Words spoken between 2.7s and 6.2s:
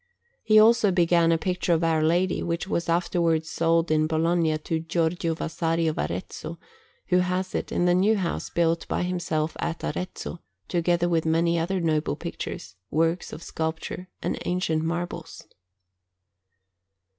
afterwards sold in Bologna to Giorgio Vasari of